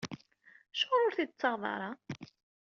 [0.73, 1.89] Acuɣer ur t-id-tettaɣeḍ ara?